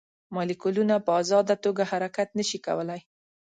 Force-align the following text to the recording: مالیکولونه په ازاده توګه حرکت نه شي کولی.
مالیکولونه 0.35 0.95
په 1.05 1.11
ازاده 1.21 1.55
توګه 1.65 1.83
حرکت 1.91 2.29
نه 2.37 2.43
شي 2.49 2.59
کولی. 2.65 2.99